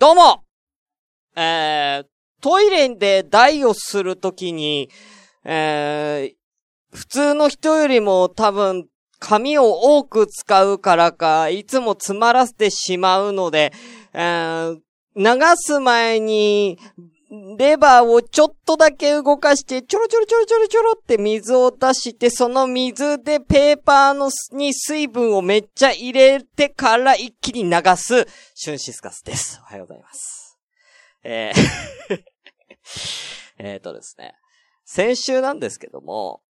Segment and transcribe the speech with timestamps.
[0.00, 0.44] どうも。
[1.36, 2.06] えー、
[2.40, 4.88] トイレで台をするときに、
[5.44, 8.86] えー、普通の人よりも多分、
[9.18, 13.74] 紙を多く使うからか、いつも詰まらせてしまうので、
[14.14, 14.78] えー、
[15.16, 16.78] 流す前に、
[17.58, 29.60] レバーをちょっとだけ動かして、ちょろちょろちょろちょろちょろって水を出して、その水でペーパーのに水分をめっちゃ入れてから一気に流す、シュンシスカスです。
[29.62, 30.58] おはようございます。
[31.22, 32.24] えー
[33.62, 34.34] えっとですね。
[34.84, 36.42] 先週なんですけども、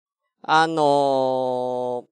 [0.41, 2.07] あの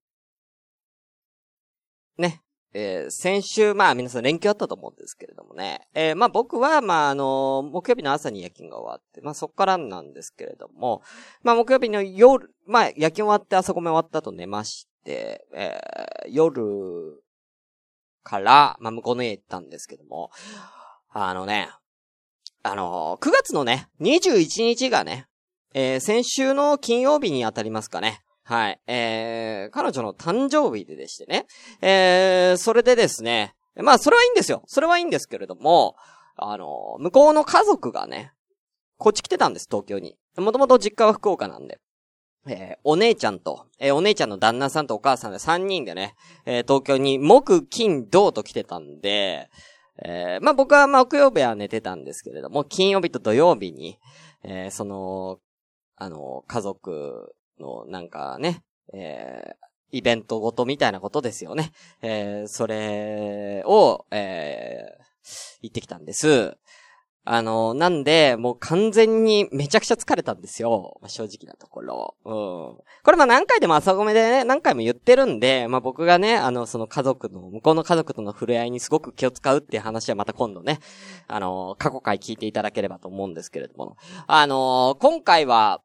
[2.18, 5.88] ー、ね、えー、先週、まあ皆さん連休あったと思うんですけれどもね。
[5.94, 11.02] えー、まあ僕は、まああの、木曜日の朝に夜勤が終わって、まあそっからなんですけれども、
[11.44, 17.24] まあ木曜日の夜、まあ夜勤終わって朝ごめ終わった後寝まして、えー、夜
[18.24, 20.32] から、まあ向こうの家行ったんですけども、
[21.10, 21.70] あのね、
[22.64, 25.28] あの9月のね、21日がね、
[25.74, 28.22] えー、先週の金曜日に当たりますかね。
[28.48, 28.80] はい。
[28.88, 31.48] えー、彼女の誕生日ででしてね。
[31.82, 33.56] えー、それでですね。
[33.76, 34.64] まあ、それはいいんですよ。
[34.68, 35.98] それはいいんですけれども、
[36.38, 38.32] あの、向こうの家族がね、
[38.98, 40.18] こっち来てたんです、東京に。
[40.38, 41.82] もともと実家は福岡なんで。
[42.48, 49.50] えー、お姉ちゃんと、えー、お姉ちゃんの旦那さんとお母さんで3人でね、えー、東京に木、金、土と来てたんで、
[50.06, 54.00] え、まあ僕は木曜日は寝てたんですけれども、金曜日と土曜日に、
[54.44, 55.40] え、その、
[55.98, 58.64] あの、家族のなんかね、
[58.94, 61.72] えー、イベントごとみたいなことですよね。
[62.02, 66.58] えー、それを、えー、行ってきたんです。
[67.30, 70.98] あの、なんで、もう完全にめちゃくちゃ疲れたんですよ。
[71.02, 72.16] ま正直なところ。
[72.24, 72.34] うん。
[73.04, 80.80] これま何回でも朝ごめでね、何回も言ってるんで、まあ僕がね、あの、その家族の、向こうの家族との触れ合いにすごく気を使うっていう話はまた今度ね、
[81.28, 83.98] あの、過去回聞いていただければと思うんですけれども。
[84.28, 85.82] あの、今回は、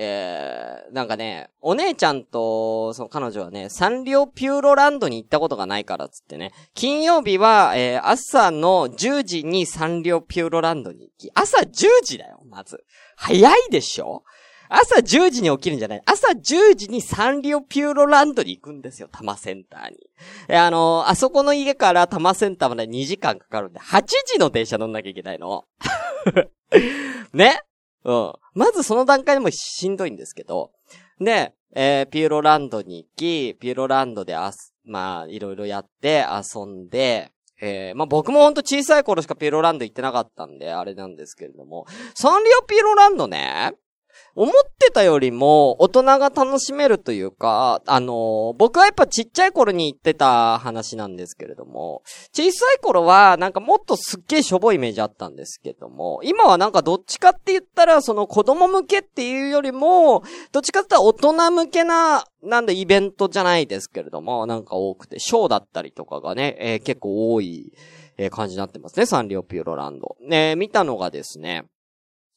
[0.00, 12.84] えー、なんかね、お姉ちゃんと、その彼女はね、サンリオピューロランドに行ったことがないからっつってね、金曜日は、えー、朝の10時にサンリオピューロランドに行き、朝10時だよ、まず。
[13.16, 14.22] 早いでしょ？
[14.68, 19.96] 朝10時に起きるんじゃない朝10時にサンリオピューロランドに行くんですよ、多摩センターに。
[20.46, 25.64] え、あのー、あそこの家から多摩センターまで2時間かかるんで、8時の電車乗んなきゃいけないの。
[27.32, 27.62] ね？
[28.08, 28.32] うん。
[28.54, 30.70] まずその段階でもしんどいんですけど、
[31.20, 43.74] で、えー、ピューロランドに行き、ピューロランドであす、まあ、いろいろやって遊んで、えー、まあ僕もほんと小さい頃しかピューロランド行ってなかったんで、あれなんですけれども、サンリオピューロランドね、
[44.34, 52.02] 思ってたよりも大人が楽しめるというか、あの、僕はやっぱちっちゃい頃に言ってた話なんですけれども、
[52.32, 67.72] 小さい頃はなんかもっとすっげえしょぼいイメージあったんですけども、今はなんかどっちかって言ったらその子供向けっていうよりも、どっちかって言ったら大人向けな、なんでイベントじゃないですけれども、なんか多くて、ショーだったりとかがね、えー、結構多い、
[68.16, 70.16] えー、感じになってますね、サンリオピューロランド。
[70.20, 71.64] ね、見たのがですね、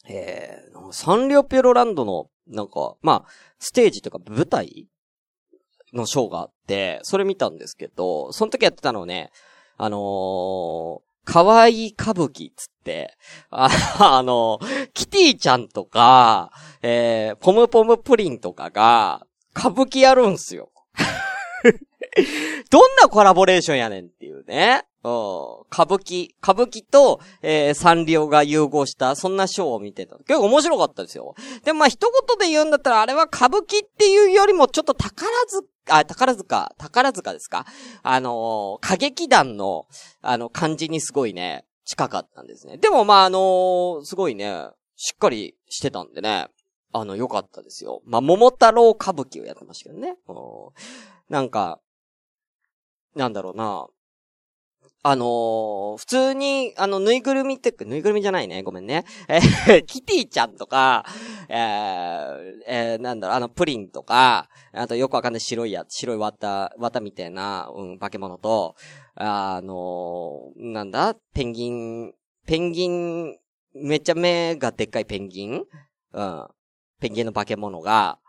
[0.08, 3.26] えー、サンリオピュロランドの、なんか、まあ、
[3.60, 4.88] ステージとか舞台
[5.94, 9.32] のショーがあって、それ見たんですけど、その時やってたのね、
[9.78, 13.16] あのー、かわいい歌舞伎つって、
[13.52, 13.70] あ、
[14.00, 14.60] あの
[14.94, 16.52] キティちゃんとか、
[16.82, 19.26] えー、ポムポムプリンとかが、
[19.56, 20.72] 歌舞伎やるんすよ。
[22.70, 24.84] どんなコラボレーションやねんっていうね。
[25.04, 25.12] うん。
[25.72, 30.18] 歌舞伎、歌舞伎と、えー、サンリオが融合した、そんなショーを見てた。
[30.18, 31.36] 結構面白かったですよ。
[31.64, 37.66] でもまあ、一言で言うんだったら、あれは歌舞伎っていうよりも、ちょっと宝塚、あ、宝塚、宝塚ですか？
[38.04, 39.88] あのー、歌劇団の、
[40.22, 42.78] あの、感じにすごいね、近かったんですね。
[42.78, 44.68] でもまあ、あのー、すごいね、
[44.98, 46.48] しっかりしてたんでね、
[46.94, 48.02] あの、良かったですよ。
[48.06, 50.18] まあ、桃太郎歌舞伎をやってましたけどね。
[51.30, 51.80] なんか、
[53.16, 53.88] なんだろうな。
[55.04, 58.62] あのー、普通に、あの、ぬいぐるみって、ぬいぐるみじゃないね。
[58.62, 59.04] ごめんね。
[59.28, 61.04] えー、 キティちゃんとか、
[61.50, 61.58] えー、
[62.68, 68.76] えー、なんだろう、あの、プリンとか、あとよくわかんない白いや、白い綿、綿みたいな、うん、化け物と、
[69.16, 71.16] あのー、なんだ？
[71.34, 72.14] ペンギン、
[72.46, 73.38] ペンギン、
[73.74, 75.64] めっちゃ目がでっかいペンギン？
[76.14, 76.48] うん。
[77.00, 78.20] ペンギンの化け物が、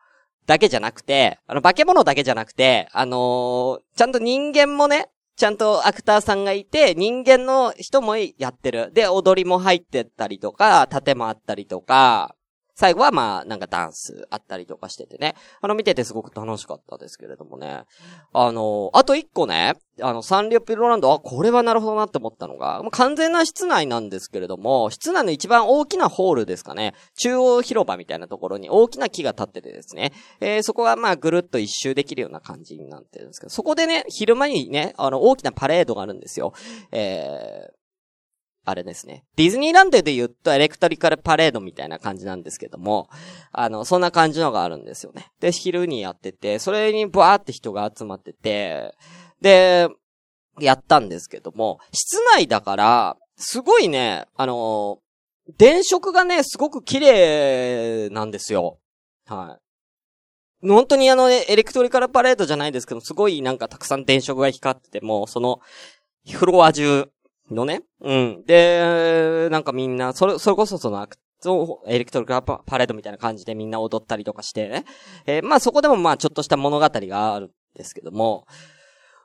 [0.46, 8.92] だけじゃなくて、あの、化け物だけじゃなくて、あのー、ちゃんと人間もね、ちゃんとアクターさんがいて、人間の人もやってる。
[8.92, 12.34] で、踊りも入ってったりとか、盾もあったりとか、
[12.74, 15.34] 最後はまあ、なんかダンスあったりとかしててね。
[15.60, 17.84] あの、見ててすごく楽しかったですけれどもね。
[18.32, 26.94] あの、あと一個ね、あの、サンリオピルランド、あ、これはなるほどなって思ったのが、もう完全な室内なんですけれども、室内の一番大きなホールですかね。
[27.18, 30.12] 中央広場みたいなところに大きな木が立っててですね。
[30.40, 36.54] えー、そこはまあ、ぐるっと一周できるような感じになってるんですけど、そこでね、昼間にね、あの、大きなパレードがあるんですよ。
[36.90, 37.81] えー、
[38.64, 39.24] あれですね。
[39.36, 43.08] ディズニーランドで言うとエレクトリカルパレードみたいな感じなんですけども、
[43.50, 45.32] あの、そんな感じのがあるんですよね。
[45.40, 48.94] で、昼にやってて、それにバーって人が集まってて、
[49.40, 49.88] で、
[50.60, 54.98] やったんですけども、室内だから、すごいね、あの、
[55.58, 58.78] 電飾がね、すごく綺麗なんですよ。
[59.26, 60.68] はい。
[60.68, 65.60] 本当にあの、エレクトリカルパレードじゃないですけど、すごいなんかたくさん電飾が光ってて、もその、
[66.30, 67.10] フロア中、
[67.54, 67.82] のね。
[68.00, 68.44] うん。
[68.46, 74.84] で、なんかみんな、それ、それこそそのアクト、エレクトリカパレードみたいな感じでみんな踊ったりとかしてね。
[75.26, 78.46] えー、まあそこでもまあちょっとした物語があるんですけども、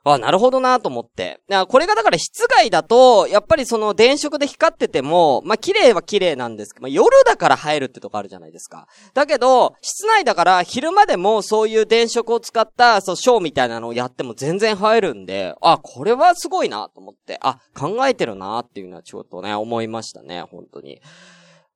[0.04, 1.40] あ、なるほどなと思って。
[1.68, 8.86] これがだから室外だと、やっぱりその電飾で光ってても、まあ綺麗は綺麗なんですけど、まあ、夜だから入るってとこあるじゃないですか。
[9.14, 21.00] だけど、室内だから昼間でもそういう電飾を使った、そう、ショーみたいなのをやっても全然入るんで、あ、これはすごいなと思って、あ、考えてるなっていうのはちょっとね、思いましたね、本当に。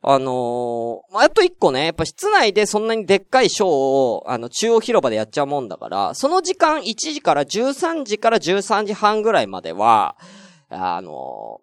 [0.04, 10.16] あのー、あと一個ね、やっぱ室内でそんなにでっかいショーを、あの、中央広場でやっちゃうもんだから、その時間1時から13時から13時半ぐらいまでは、
[10.70, 11.62] あのー、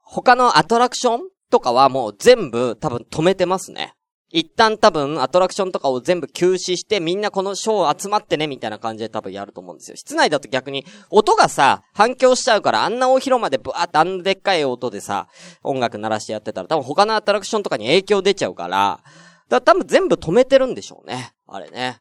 [0.00, 1.20] 他のアトラクション
[1.50, 3.94] とかはもう全部多分止めてますね。
[4.32, 9.96] 一旦多分アトラクションとかを全部休止してみんなこのショー集まってねみたいな感じで多分やると思うんですよ。
[9.96, 15.28] 室内だと逆に音がさ、反響しちゃうからあんな大広間でブワーってあんでっかい音でさ、
[15.62, 19.00] 音楽鳴らしてやってたら多分他のアトラクションとかに影響出ちゃうから、
[19.48, 21.34] だから多分全部止めてるんでしょうね。
[21.46, 22.00] あれね。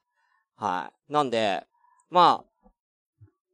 [0.56, 1.14] はい。
[1.14, 1.68] なんで、
[2.10, 2.44] ま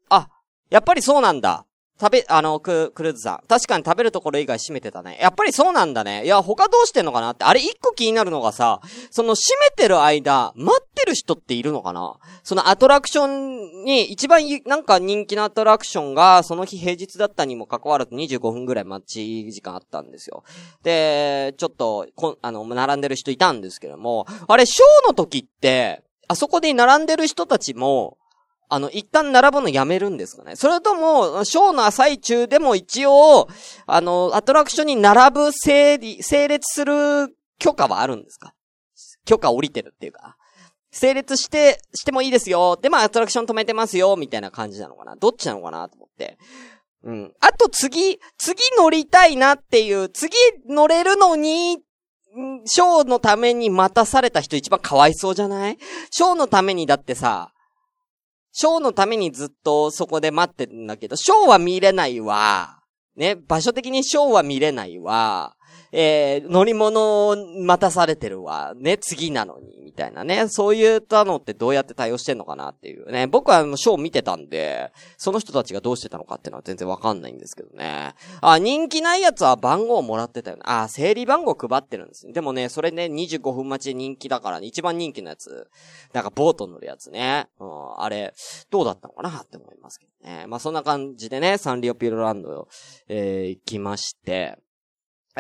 [0.09, 0.29] あ、あ、
[0.69, 1.65] やっぱりそうなんだ。
[1.99, 3.47] 食べ、あの、ク、クルーズさん。
[3.47, 5.17] 確かに食べるところ以外閉めてたね。
[5.19, 6.25] やっぱりそうなんだね。
[6.25, 7.43] いや、他どうしてんのかなって。
[7.45, 12.17] あれ一個気になるのがさ、その閉めてる間、待ってる人っているのかな？
[12.43, 20.43] そのアトラクションに、一番なんか人気のアトラクションが、その日平日だったにも関わらず25分ぐらい待ち時間あったんですよ。
[20.83, 28.17] で、ちょっと、こあの、並んでる人いたんですけども、あれ、ショーの時って、あそこで並んでる人たちも、
[28.69, 33.47] あの、一旦並ぶのやめるんですかねそれとも、ショーの最中でも一応、
[33.85, 38.53] あの、アトラクションに並ぶ整理、整列する許可はあるんですか？
[39.25, 40.35] 許可降りてるっていうか。
[40.91, 42.77] 整列して、してもいいですよ。
[42.81, 45.15] で、まあ、アトラクション止めてますよ、みたいな感じなのかな。
[45.15, 46.37] どっちなのかなと思って。
[47.03, 47.33] うん。
[47.39, 50.35] あと次、次乗りたいなっていう、次
[50.67, 51.79] 乗れるのに、
[52.65, 55.77] ショーのために待たされた人一番かわいそうじゃない？
[56.11, 57.51] ショーのためにだってさ、
[58.59, 62.79] ショーのためにずっとそこで待ってるんだけど、ショーは見れないわ。
[63.15, 65.55] ね、場所的にショーは見れないわ。
[65.91, 68.73] えー、乗り物を待たされてるわ。
[68.75, 70.47] ね、次なのに、みたいなね。
[70.47, 73.27] そういったのってどうやって対応してんのかなっていうね。
[73.27, 78.13] 僕はもうショー見てたんで、その人たちがどうしてたのかっていうのは全然わかんないんですけどね。
[78.41, 80.63] あ、人気ないやつは番号をもらってたよね。
[80.65, 85.69] あ、整理番号配ってるんですでもね、それね、25分待ちで人気だからね、一番人気のやつ。
[86.13, 87.47] なんかボート乗るやつね。
[87.59, 88.33] うん、あれ、
[88.69, 89.29] どうだったのかな？
[89.29, 90.45] って思いますけどね。
[90.47, 92.67] まあそんな感じでね、サンリオピューロランド、
[93.07, 94.57] えー、行きまして、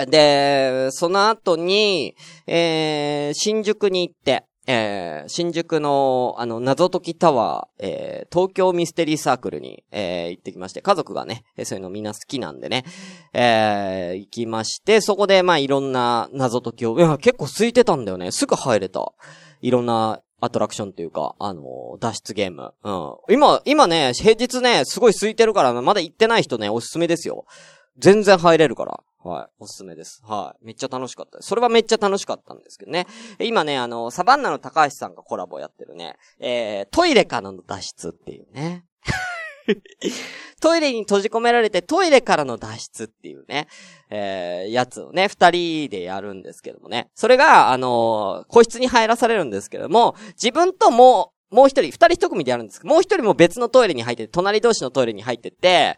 [0.05, 12.83] で、その後に、えー、新宿に行って、えー、新宿の、あの、謎解きタワー、えー、東京ミステリーサークルに、えー、行ってきまして、家族がね、そういうのみんな好きなんでね、
[13.33, 18.31] えー、行きまして、そこで、まあ、いろんな謎解きを、いや、結構空いてたんだよね。
[18.31, 19.13] すぐ入れた。
[19.61, 22.73] いろんなアトラクションというか、あのー、脱出ゲーム。
[22.83, 23.15] うん。
[23.33, 27.45] 今、今ね、平日ね、すごい空いてるから、まだ行ってない人ね、おすすめですよ。
[27.97, 29.03] 全然入れるから。
[29.23, 29.47] はい。
[29.59, 30.21] おすすめです。
[30.25, 30.65] はい。
[30.65, 31.47] めっちゃ楽しかったです。
[31.47, 33.07] それはめっちゃ楽しかったんですけどね。
[33.39, 38.85] 今ね、あの、サバンナの高橋さんがコラボやってるね、えー、トイレからの脱出っていうね。
[40.61, 43.67] トイレに閉じ込められてトイレからの脱出っていうね、
[44.09, 47.09] えー、やつをね、二人でやるんですけどもね。
[47.15, 55.97] それが、あのー、個室に入らされるんですけども、自分とも、もう一人、二人一組でやるんですけど、もう一人も別のトイレに入ってて、隣同士のトイレに入ってて、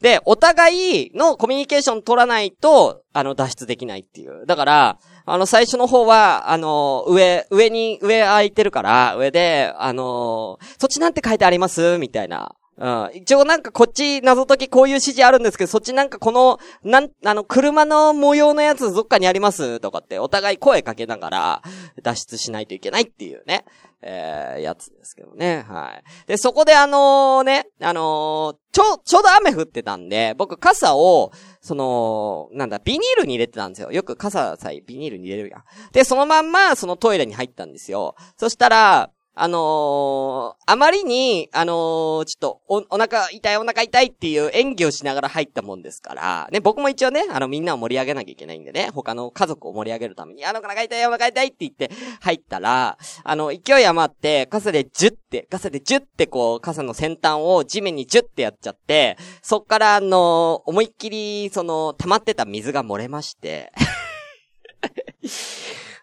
[0.00, 4.46] で、お互いのコミュニケーション取らないと、あの、脱出できないっていう。
[4.46, 11.98] だから、あの、最初の方は、あの、上、上に、上空いてるから、上で、あの、そっちなんて書いてあります？
[11.98, 12.54] みたいな。
[12.80, 13.10] うん。
[13.14, 21.62] 一応なんかこっち謎解きこういう指示あるんですけど、そっちなんかこの、なん、あの、車の模様のやつどっかにありますとかってお互い声かけながら
[22.02, 23.64] 脱出しないといけないっていうね。
[24.02, 25.64] えー、やつですけどね。
[25.68, 26.02] はい。
[26.26, 33.92] で、そこであのね、あのー、ちょ、ちょうど雨降ってたんで、僕傘を、その、なんだ、ビニールに入れてたんですよ。
[33.92, 35.64] よく傘さえビニールに入れるやん。
[35.92, 38.14] で、そのまんま、そのトイレに入ったんですよ。
[38.38, 39.10] そしたら、
[39.42, 63.72] あのー、あまりに、あのー、ちょっと、お、お腹痛いお腹痛いっていう演技をしながら入ったもんですから、ね、僕も一応ね、あの、みんなを盛り上げなきゃいけないんでね、他の家族を盛り上げるために、あの、お腹痛いお腹痛いって言って入ったら、あの、勢い余って、傘でジュって、傘でジュってこう、傘の先端を地面にジュってやっちゃって、そっからあのー、思いっきり、その、溜まってた水が漏れまして。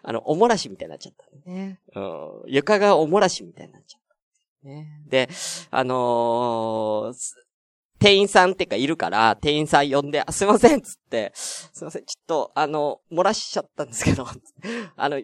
[0.02, 1.80] あの、おもらしみたいになっちゃったね。
[1.94, 2.42] うん。
[2.46, 4.00] 床がおもらしみたいになっちゃっ
[4.62, 4.68] た。
[4.68, 5.02] ね。
[5.08, 5.28] で、
[5.70, 7.14] あのー、
[7.98, 14.26] 店員さんってかいるから、店員さん呼んで、あ、すいませんつって、すいません、ちょっと、あの、漏らしちゃったんですけど、
[14.96, 15.20] あの、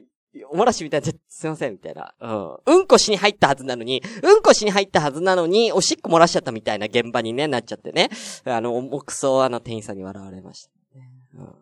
[0.51, 2.13] おもらしみたいな、すいません、みたいな。
[2.19, 2.79] うん。
[2.79, 8.11] うんこしに入ったはずなのに、うんこしに入ったはずなのに、おしっこ漏らしちゃったみたいな現場にね、なっちゃってね。
[8.45, 11.09] あの、重くそ、あの、店員さんに笑われましたね。
[11.35, 11.55] うん。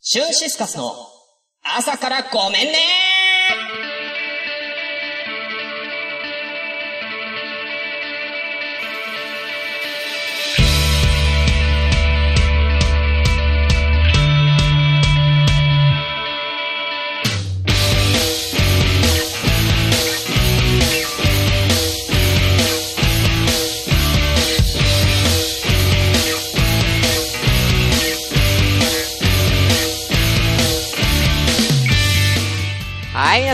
[0.00, 0.90] シュンシスカスの
[1.64, 2.78] 朝からごめんね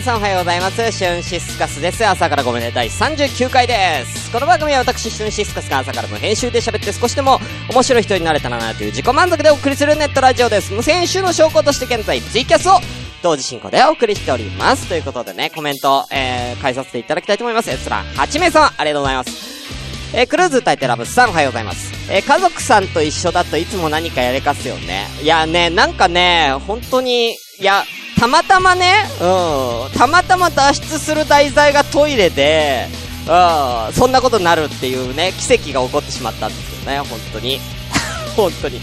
[0.00, 0.92] 皆さんおはようございます。
[0.92, 2.06] シュンシスカスです。
[2.06, 4.32] 朝からごめんね、第39回です。
[4.32, 7.38] この番組は私、シュンシスカスが朝からの編集で喋って少しでも
[7.70, 10.72] 面白い人になれたらなという自己満足でお送りするネットラジオです。
[10.72, 12.78] 無編集の証拠として現在、ツイキャスを
[13.22, 14.88] 同時進行でお送りしております。
[14.88, 17.70] ということでね、コメント、えー、返させていただきたいと思います。
[17.70, 20.16] エスラ8名様、ありがとうございます。
[20.16, 21.92] えー、クルーズ歌いてラブスさんおはようございます。
[22.10, 25.08] えー、家族さんと一緒だといつも何かやれかすよね。
[25.22, 27.84] いやね、なんかね、本当に、いや、
[28.20, 32.86] たまたまね、うん、たまたま脱出する題材がトイレで、
[33.22, 37.58] うん、そんなことになるっていうね、奇跡が起こってしまったんですよね、本当に。
[38.36, 38.78] 本当に。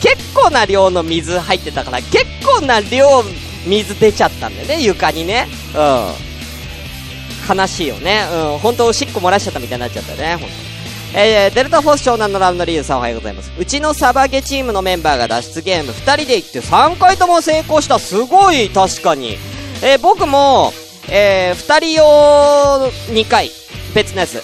[0.00, 3.24] 結構な量の水入ってたから、結構な量
[3.64, 5.48] 水出ちゃったんだよね、床にね。
[5.74, 7.56] うん。
[7.56, 8.26] 悲しいよね。
[8.30, 10.67] うん、本当おしっこ漏らしちゃったみたいになっちゃったよね、本当に。
[11.14, 13.50] えー、デルタフォース湘南のラウンドリーさんおはようございます。
[13.58, 17.98] うちのサバゲチームのメンバーが脱出ゲーム2人で行って3回とも成功した。
[17.98, 19.38] すごい、確かに。
[19.82, 20.72] えー、僕も、
[21.10, 23.50] えー、2人用2回、
[23.94, 24.42] 別のやつ。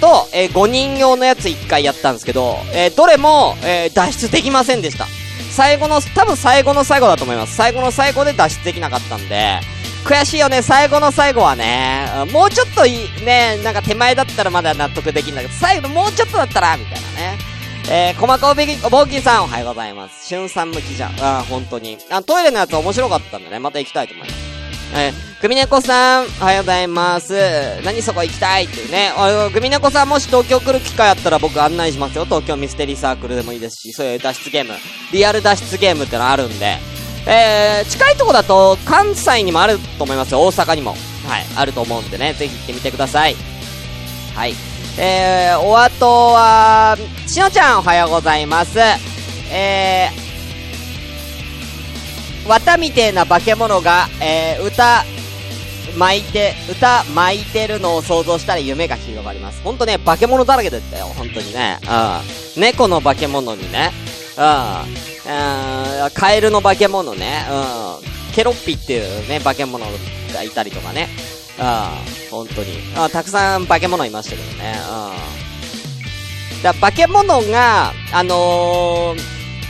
[0.00, 5.06] と、えー、5人用のやつ1回やったんですけど、えー、どれも、えー、脱出できませんでした。
[5.50, 7.56] 最後の、多分最後の最後だと思います。
[7.56, 9.60] 最後の最後で脱出できなかったんで、
[10.06, 12.06] 悔しいよね、最後の最後はね。
[12.32, 17.38] もうちょっといい、ね、なんか手前だったらまだ納得できるんだけど、最後のもうちょっとだったら、みたいなね。
[17.90, 20.24] えー、細かおべき、おぼうきさんおはようございます。
[20.24, 21.20] しゅんさん向きじゃん。
[21.20, 21.98] あ、本当に。
[22.08, 24.40] あ、トイレのやつ面白かったんでね、また行きたいと思います。
[24.94, 27.34] えー、グミネコさん、おはようございます。
[27.84, 29.12] 何そこ行きたいっていうね。
[29.52, 32.26] グミネコさんもし東京来る機会あったら僕案内しますよ。
[32.26, 34.74] 東京ミステリーサークルでもいいですし、そういう脱出ゲーム。
[35.12, 36.78] リアル脱出ゲームってのあるんで、
[37.26, 40.42] えー、近いとこだと関西にもあると思いますよ。
[40.42, 40.92] 大阪にも。
[41.26, 43.34] はい、あると思うんでね、ぜひ行ってみてください。
[44.34, 44.54] はい。
[44.98, 48.78] えー、お後は、しのちゃんおはようございます。
[49.50, 55.04] えー、綿みてえな化け物が、えー、歌、
[55.98, 59.60] 巻いて、歌巻いてるのを想像したら夢が広がります。
[59.62, 61.78] ほんとね、化け物だらけだったよ、本当にね。
[62.56, 62.62] うん。
[62.62, 63.90] 猫の化け物にね。
[64.38, 65.15] うん。
[65.26, 69.84] うん、カエルの化け物ね、うん、ケロッピっていうね、化け物
[70.32, 71.08] がいたりとかね、
[71.58, 72.78] うん、本当に。
[72.96, 74.74] あたくさん化け物いましたけどね、
[76.54, 76.62] うん。
[76.62, 79.20] だ化け物が、あのー、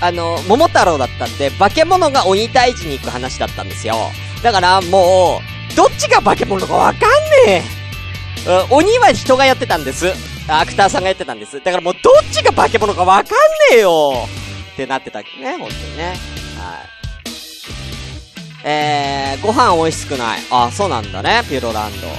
[0.01, 3.95] あの、桃太郎だったんで、化け物が鬼退治に行く話だったんですよ。
[4.43, 5.41] だからも
[5.73, 7.65] う、どっちが化け物かわかんね
[8.47, 8.51] え。
[8.71, 10.13] うん、鬼は人がやってたんです。
[10.49, 11.61] アクターさんがやってたんです。
[11.61, 13.33] だからもうどっちが化け物かわかんね
[13.73, 14.29] えよ。
[14.77, 16.05] ってなってたっけね、本当にね。
[16.05, 16.17] はい。
[18.69, 20.41] えー、ご飯美味しくない。
[20.51, 22.09] あ、そうなんだね、ピューロランド。
[22.09, 22.17] はい。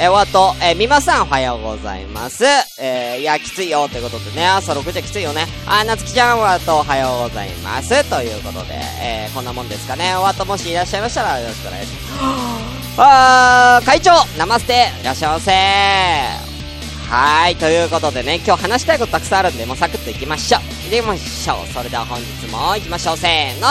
[0.00, 2.44] えー、おと、えー、みまさんおはようございます。
[2.80, 5.46] えー、いや、きついよ、ということでね、朝6時はきついよね。
[5.66, 8.10] あ、なつきちゃんわとおはようございます。
[8.10, 10.16] ということで、えー、こんなもんですかね。
[10.16, 12.94] おわともしいらっしゃいましたら、よろしくお願いします。
[12.96, 16.49] あー、会長、ナマステ、いらっしゃいませ
[17.10, 17.56] はい。
[17.56, 20.60] ということでね、今日話したいことたくさんあるんで、もうサクッと行きましょう。
[20.60, 21.66] 行ってみましょう。
[21.66, 23.16] それでは本日も行きましょう。
[23.16, 23.66] せーの。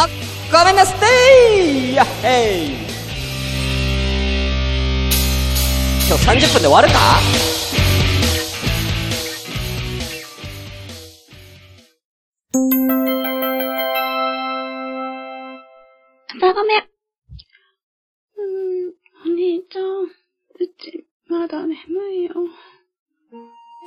[0.51, 0.93] ごめんなさ
[1.55, 2.71] いやっへい
[6.09, 6.99] 今日30分で終わるか？
[16.41, 16.89] ダメ。
[18.35, 20.09] うーん、お兄ちゃん、う
[20.77, 21.75] ち、まだ眠
[22.15, 22.33] いよ。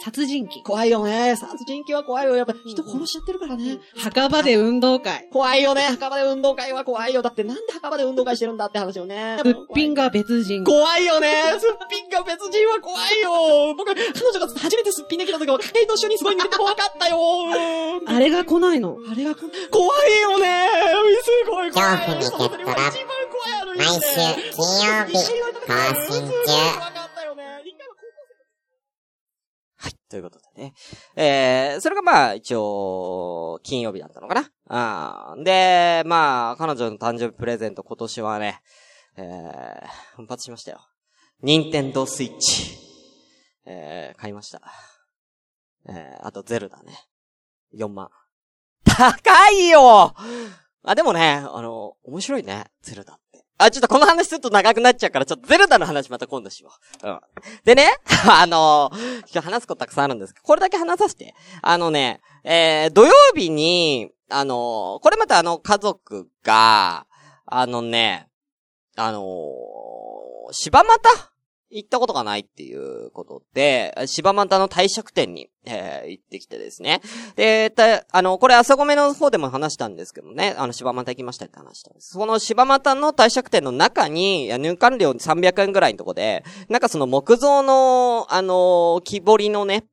[0.02, 0.62] 殺人鬼。
[0.64, 1.36] 怖いよね。
[1.36, 2.34] 殺人鬼は怖いよ。
[2.34, 3.78] やっぱ人殺しちゃってるからね。
[3.96, 5.28] 墓場で運動会。
[5.30, 5.82] 怖いよね。
[5.82, 7.22] 墓場で運動会は怖いよ。
[7.22, 9.38] だってなんで墓場で運動会してるんだって話よね。
[9.44, 10.64] すっぴんが別人。
[10.64, 11.54] 怖いよね。
[11.60, 13.74] すっぴんが別人は怖いよ。
[13.76, 17.16] 僕、彼女が初めてすっぴんできた時は、家計と一緒にすごい見てて怖かったよ。
[18.06, 18.96] あれが来ないの？
[19.08, 20.68] あれがこ、怖いよね。
[21.22, 21.98] すごい怖い。
[21.98, 22.72] 恐怖にゲット
[23.74, 24.10] 毎週
[24.52, 25.72] 金曜日更
[26.10, 26.52] 新中
[29.78, 29.90] はい。
[30.12, 30.74] ということでね。
[31.16, 38.60] えー、それがまあ、一応、金曜日だったのかなあで、まあ、彼女の誕生日プレゼント今年はね、
[39.16, 40.80] えー、奮発しましたよ。
[41.40, 42.76] 任天堂スイッチ。
[43.64, 44.60] えー、買いました。
[45.88, 46.92] えー、あとゼルダね。
[47.74, 48.10] 4万。
[48.84, 50.14] 高いよ
[50.84, 53.18] あ、でもね、あの、面白いね、ゼルダ。
[53.64, 56.70] あ、ちょっとこの話すると長くなっちゃうから、ちょっとゼルダの話また今度しよ
[57.02, 57.08] う。
[57.08, 57.20] うん。
[57.64, 57.88] でね、
[58.28, 58.90] あの
[59.32, 61.34] 今日話すことたくさんあるんですけど、これだけ話させて。
[61.62, 67.06] あのね、えー、土曜日に、あのこれまたあの、家族が、
[67.46, 68.28] あのね、
[68.96, 69.22] あの
[70.52, 71.31] 柴又
[71.72, 77.00] 行ったことがないっていうことで、柴又の帝釈店に、えー行ってきてですね。
[77.36, 82.10] で、た、あの、これ朝ごめの方でも話したんですけどね、あの、柴又行きましたって話したんです。
[82.12, 89.84] その柴又の帝釈店の中に、入館料300円ぐらいのとこで、なんかその木造の、あの木彫りのね、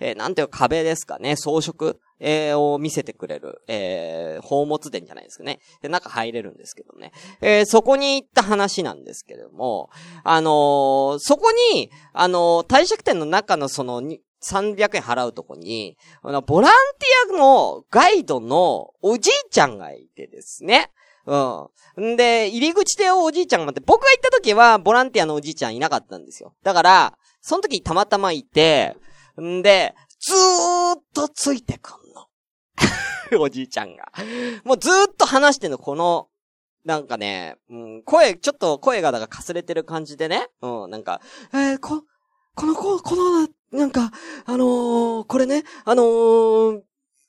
[0.00, 5.60] えーなんていうか壁ですかね、装飾えーを見せてくれる、えー、宝物殿じゃないですかね。
[5.82, 7.12] で、中入れるんですけどね。
[7.40, 9.90] えーそこに行った話なんですけれども、
[10.22, 14.02] あのーそこに、あのー帝釈店の中のその、
[14.42, 16.72] 300円払うとこに、あの、ボラン
[17.28, 20.90] ティアのガイドのおじいちゃんがいてですね。
[21.26, 21.36] う
[22.00, 22.12] ん。
[22.14, 26.54] んで、入り口でおじいちゃんが待って、僕が行った時は、ボランティアのおじいちゃんいなかったんですよ。
[26.62, 28.96] だから、その時たまたまいて、
[29.40, 32.26] んで、ずーっとついてくんの。
[33.40, 34.12] おじいちゃんが。
[34.64, 36.28] もうずーっと話してんの、この、
[36.84, 40.48] なんかね、うん、声、ちょっと声がだからかすれてる感じでね。
[40.62, 41.20] うん、なんか、
[41.52, 42.02] えー、こ、
[42.54, 44.10] この子、この、なんか、
[44.46, 46.80] あのーこれね、あのー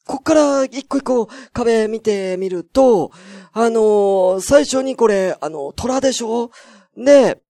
[0.07, 3.11] こっから一個一個壁見てみると、
[3.53, 6.49] あのー最初にこれ、あの、虎でしょ？
[6.97, 7.41] で、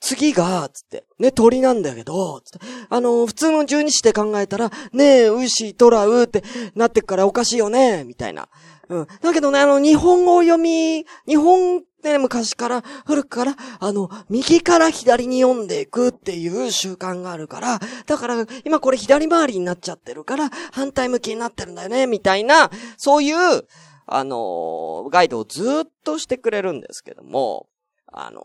[0.00, 6.42] 次が、つって、ね、鳥なんだけど、つって、あのー普通の十二支で考えたら、ねえ、牛、虎、うって
[6.74, 8.48] なってくからおかしいよね、みたいな。
[8.88, 9.06] うん。
[9.20, 23.64] だけどね、あの、日本語を読み、日本って昔から、古くから、あの、右から左に読んでいくっていう習慣があるから、だから、今これ左回りになっちゃってるから、反対向きになってるんだよね、みたいな、そういう、
[24.12, 27.68] あのガイドをずっとしてくれるんですけども、
[28.12, 28.42] あの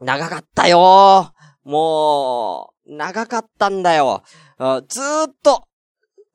[0.00, 1.32] 長かったよ
[1.64, 4.22] もう、長かったんだよ。
[4.88, 5.64] ずーっと、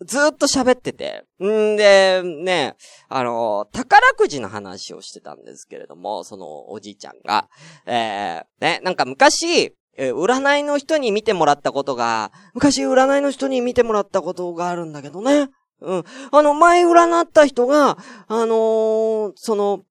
[0.06, 1.24] ずーっと喋ってて。
[1.42, 2.76] んで、ね、
[3.08, 7.50] あの、宝くじの話をしてたんですけれども、そのおじいちゃんが。
[7.86, 15.50] えー、ね、なんか昔、えー占いの人に見てもらったことが、昔占いの人に見てもらったことがあるんだけどね。
[15.82, 16.04] うん。
[16.32, 17.98] あの、前占った人が、
[18.28, 19.82] あのーその、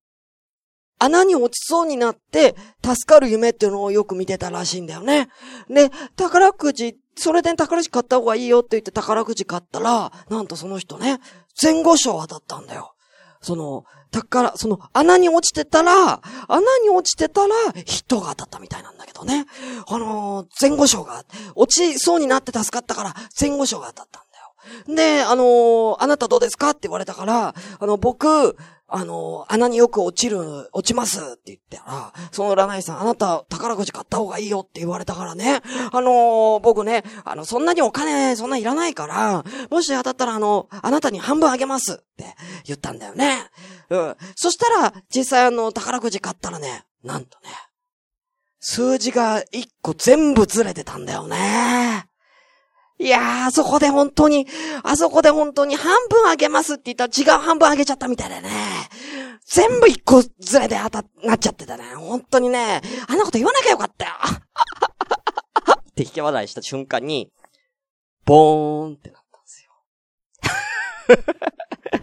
[1.01, 5.29] 穴に落ちそうになって、助かる夢っていうのをよく見てたらしいんだよね。
[5.69, 11.19] で、宝くじ、それで宝くじ買った方がいいよって言って宝くじ買ったら、なんとその人ね、
[11.61, 12.95] 前後賞当たったんだよ。
[13.43, 17.55] その、宝、その穴に落ちてたら、穴に落ちてたら、
[17.87, 19.47] ヒットが当たったみたいなんだけどね。
[19.89, 24.39] あのー前後賞が、落ちそうになって助かったから、前後賞が当たったんだ
[24.93, 24.95] よ。
[24.95, 26.71] で、あのーあなたどうですか？
[26.71, 28.57] って言われたから、あの、僕、
[28.93, 35.61] あの穴によく落ちる、落ちますって言ったら、その占い師さん、あなた宝くじ買った方がいいよって言われたからね、
[35.93, 43.47] あのー僕ね、あの、そんなにお金、そんないらないから、もし当たったらあの、あなたに半分あげますって言ったんだよね。
[43.89, 44.17] うん。
[44.35, 47.49] そしたら、実際あの、宝くじ買ったらね、なんとね、
[48.61, 52.10] 数字が一個全部ずれてたんだよね。
[53.01, 54.47] いやー、あそこで本当に、
[54.83, 58.51] あそこで本当に半分あげますって言ったら違う半分あげちゃったみたいでね。
[59.47, 61.85] 全部一個ずれで当た、なっちゃってたね。
[61.97, 64.13] 本当にね、あんなこと言わなきゃよかったよ。
[65.73, 67.33] って引き笑いした瞬間に、
[68.27, 69.49] ボーンってなったんで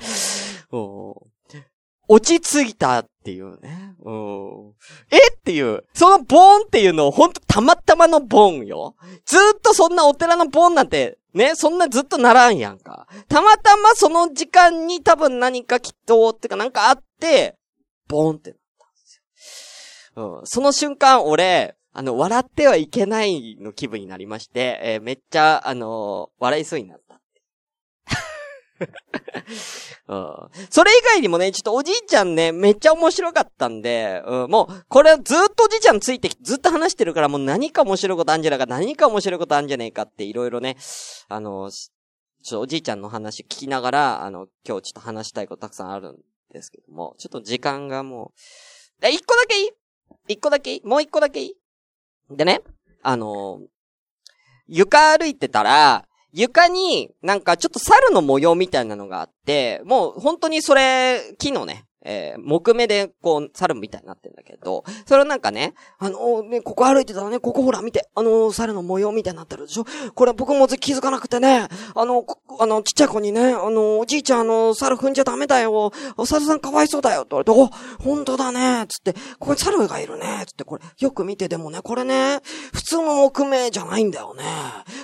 [0.07, 0.77] すよ。
[0.77, 1.27] お
[2.07, 3.95] 落ち着いたっていうね。
[4.03, 4.73] うん。
[5.11, 5.83] えっていう。
[5.93, 8.95] そのボーンっていうのほんとたまたまのボーンよ。
[9.25, 13.07] ずっとそんなお寺のボーンなんて、ね、そんなずっとならんやんか。
[13.27, 17.55] たまたまその時間に多分何かきっと、ってかなんかあって、
[18.07, 19.21] ボーンってなったんです
[20.15, 20.39] よ。
[20.39, 20.47] うん。
[20.47, 27.06] その瞬間俺、あの、笑ってはいけないの気分になりまして、えーめっちゃ、あのー笑いそうになった。
[30.07, 30.49] うん。
[30.69, 40.77] それ以外にもね、ちょっとおじいちゃんね、めっちゃ面白かったんで、うん、もう、これずっとおじいちゃんついてきて、ずっと話してるから、もう何か面白いことあんじゃないか、何か面白いことあんじゃねえかっていろいろね、
[41.27, 46.17] あの、ちょっとおじいちゃんの話聞きながら、あの、今日ちょっと話したいことたくさんあるん
[46.53, 48.31] ですけども、ちょっと時間がも
[49.01, 49.69] う、え、一個だけいい？
[50.29, 50.81] 一個だけいい？
[50.85, 51.55] もう一個だけいい？
[52.29, 52.61] でね、
[53.03, 53.59] あの、
[54.67, 69.85] 床歩いてたら、床になんかちょっと猿の模様みたいなのがあって、もう本当にそれ、木のね、えー木目でこう、猿みたいになってんだけど、それをなんかね、あのーね、ここ歩いてたらね、ここほら見て、あのー猿の模様みたいになってるでしょ？
[70.15, 72.25] これ僕も気づかなくてね、あの、
[72.59, 77.67] あの、ちっちゃい子にね、あの、おじいちゃんあの、猿踏んじゃダメだよ、お猿さんかわいそうだよ、って言われて、お、
[78.03, 82.39] 本当だね、つって、ここに猿がいるね、つって、これ、よく見てでもね、これね、
[82.73, 84.43] 普通の木目じゃないんだよね。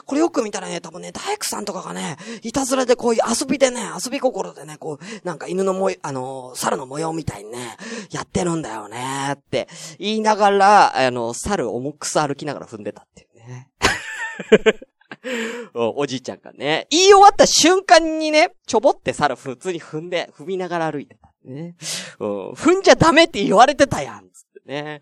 [0.06, 7.76] これよく見たらね、多分ね、大工さんとかがね、いたずらでこういう遊びでね、遊び心でね、こう、なんか犬の模様、あの、猿の模様みたいにね、
[8.12, 13.72] やってるんだよね、って言いながら、あの、猿重くさ歩きながら踏んでたっていうね。
[15.74, 21.32] お おじいちゃんがね、言い終わった瞬間にね、ちょぼって猿普通に踏んで、踏みながら歩いてた。
[21.46, 21.76] ね。
[22.20, 25.02] 踏んじゃダメって言われてたやん、つってね。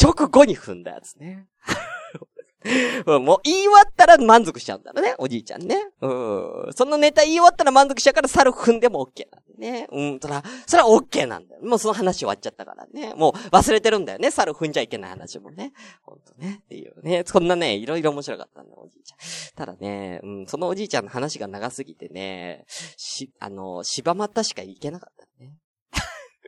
[0.00, 1.48] 直後に踏んだやつね。
[3.06, 5.88] もう言い終わったら満足しちゃうんだろうね、おじいちゃんね。
[6.00, 6.72] うん。
[6.72, 9.86] そのネタ言い終わったら満足しちゃうから猿踏んでも OK なんね。
[9.90, 11.62] うん、そら、それは OK なんだよ。
[11.64, 13.14] もうその話終わっちゃったからね。
[13.14, 14.30] もう忘れてるんだよね。
[14.30, 15.72] 猿踏んじゃいけない話もね。
[16.02, 16.60] ほんとね。
[16.62, 17.22] っていうね。
[17.26, 19.18] そんなね、いろいろ面白かったんだよ、おじいちゃん。
[19.56, 22.64] ただね、うん、そのおじいちゃんの話が長すぎてね、
[22.96, 25.58] し、あの、柴又しか行けなかったね。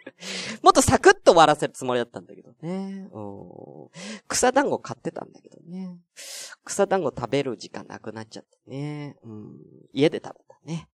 [0.62, 3.08] もっとサクッと終わらせるつもりだったんだけどね。
[3.12, 3.90] うん。
[4.28, 5.98] 草団子買ってたんだけどね。
[6.64, 9.16] 草団子食べる時間なくなっちゃってね。
[9.24, 9.56] うん。
[9.92, 10.88] 家で食べたね。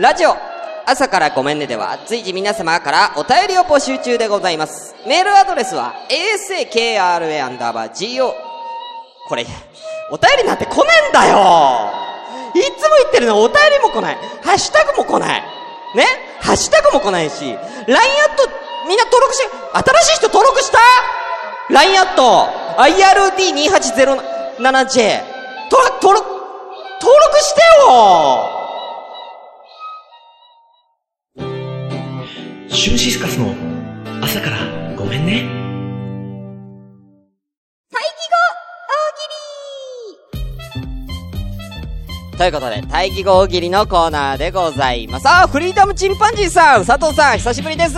[0.00, 0.34] ラジオ
[0.86, 4.94] 朝からごめんねでは随時皆様からお便りを募集中でございます。
[5.06, 8.34] メールアドレスは asakra アンダーバー go
[9.28, 9.44] これ、
[10.10, 11.90] お便りなんて来ねえんだよ
[12.54, 14.18] いつも言ってるのお便りも来ない。
[14.42, 15.42] ハッシュタグも来ない。
[15.94, 16.06] ね？
[16.40, 17.66] ハッシュタグも来ないし、LINE アット
[18.88, 19.42] みんな登録し、
[19.74, 20.78] 新しい人登録した
[21.68, 25.20] ?LINE アット IRD2807J
[25.70, 26.26] 登録、登録、
[27.02, 28.59] 登録してよ
[32.80, 33.54] シュンシスカスの
[34.22, 34.56] 朝から
[34.96, 35.46] ごめんね。
[42.38, 45.28] ということで、大義語大喜利のコーナーでございます。
[45.28, 47.90] あ、フリーダムチンパンジーさん、佐藤さん、久しぶりです。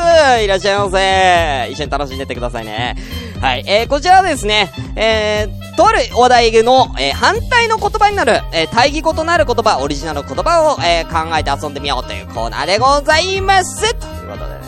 [0.42, 1.70] いらっしゃいませ。
[1.70, 2.96] 一緒に楽しんでってくださいね。
[3.40, 13.94] はい、えー、こちらはですね、えー、とあるお題の、えー、反対の言葉になる、えー、対義語となる言葉、オリジナル言葉を、えー、考えて遊んでみようというコーナーでございます。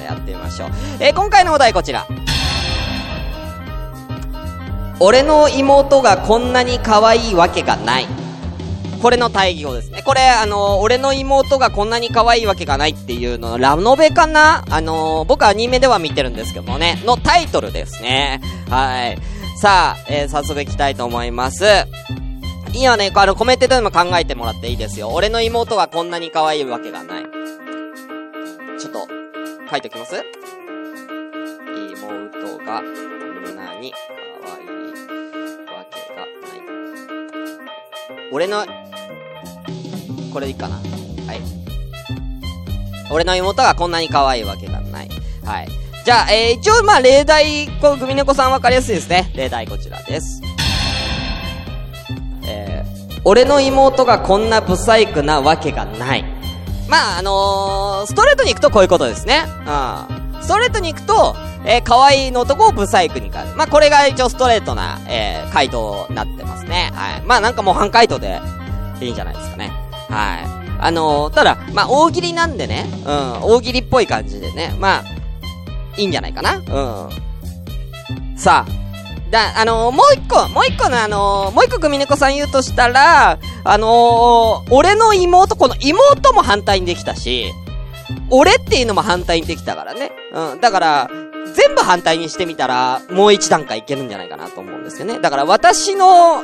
[0.05, 0.71] やってみましょう。
[1.01, 2.07] えー、今回のお題こちら。
[5.01, 8.07] 俺の妹がこんなに可愛いわけがない。
[9.03, 10.03] これの対義語ですね。
[10.03, 14.64] これ、あのー俺の妹がこんなに可愛いわけがないっていうの、ラノベかな？
[14.71, 18.40] あのー僕アニメでは見てるんですけどもね、のタイトルですね。
[18.71, 19.19] はい。
[19.61, 21.64] さあ、えー早速行きたいと思います。
[22.73, 25.11] 今ね、あの、コメントでも考えてもらっていいですよ。
[25.11, 27.25] 俺の妹がこんなに可愛いわけがない。
[28.81, 29.07] ちょっと、
[29.74, 30.14] 書いておきます
[31.92, 33.92] 妹がこんなに
[34.40, 34.68] 可愛い
[35.66, 36.62] わけがない。
[38.30, 38.64] 俺の、
[40.32, 40.76] これでいいかな。
[40.76, 40.82] は
[41.34, 41.40] い。
[43.10, 45.08] 俺の妹がこんなに可愛いわけがない。
[45.44, 45.68] はい。
[46.04, 49.32] じゃあ、えー、一応、まあ、例題、こう、グミネコさんわかりやすいですね。
[49.34, 50.40] 例題こちらです。
[52.46, 56.34] えー、俺の妹がこんなブサイクなわけがない。
[56.88, 59.44] まあ、あのー、ストレートに行くとこういうことですね。
[59.47, 60.42] うん。
[60.42, 63.57] ストレートに行くと、えー、可愛いの男をブサイクに変える。
[63.57, 66.90] まあ、これが一応ストレートな、えー、回答になってますね。
[66.94, 67.23] はい。
[67.23, 68.40] まあ、なんかもう半回答で
[69.01, 69.73] いいんじゃないですかね。
[70.09, 70.64] はい。
[70.81, 75.05] あのー、ただ、まあ、大喜利なんでね、うん、大喜利っぽい感じでね、まあ、
[75.97, 76.57] いいんじゃないかな。
[76.57, 78.37] うん。
[78.37, 78.84] さあ、
[79.35, 87.53] だ、あのーもう一個、もう一個のあのーもう一個組猫さん言うとしたら、あのー俺の妹、この妹も反対にできたし、
[88.31, 90.12] 俺っていうのも反対にできたからね。
[90.33, 90.61] うん。
[90.61, 91.11] だから、
[91.55, 95.18] 全部反対にしてみたら、もう一段階いけるんじゃないかなと思うんですよね。
[95.18, 96.42] だから私の、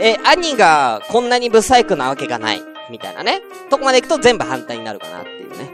[0.00, 2.62] え、兄がこんなにブサイクなわけがない。
[2.90, 3.40] みたいなね。
[3.70, 5.70] とこまで行くと全部反対になるかなっていうね。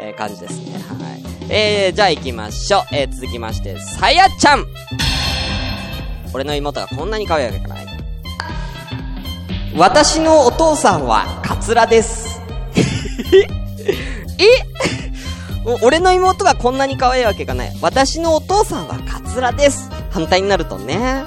[0.00, 0.72] えー感じですね。
[0.88, 1.22] はい。
[1.48, 2.82] えー、じゃあ行きましょう。
[2.92, 4.66] えー、続きまして、さやちゃん。
[6.32, 7.86] 俺の妹がこんなに可愛いわけがない。
[9.76, 12.40] 私のお父さんは、カツラです。
[14.38, 14.46] え？
[15.66, 17.76] お俺の妹がこんなに可愛いわけがない。
[17.82, 19.90] 私のお父さんはカツラです。
[20.10, 21.24] 反対になるとね。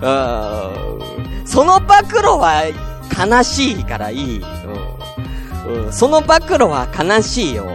[0.00, 1.46] うーん。
[1.46, 2.64] その暴露は
[3.18, 4.38] 悲しいからいい。
[5.66, 5.84] うん。
[5.84, 7.64] うん、その暴露は悲しいよ。
[7.66, 7.72] ね。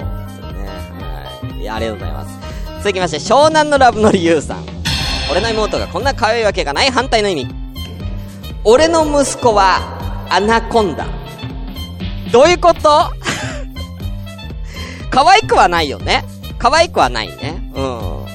[1.59, 1.69] はい。
[1.69, 2.37] ありがとうございます。
[2.79, 4.76] 続きまして、湘南のラブの理由さん。
[5.31, 7.47] 俺の妹がこんな可愛いわけがない反対の意味。
[8.63, 11.05] 俺の息子は、アナコンダ。
[12.31, 13.11] どういうこと？
[15.11, 16.23] 可愛くはないよね。
[16.59, 17.61] 可愛くはないね。
[17.75, 18.25] うん。
[18.25, 18.27] うん。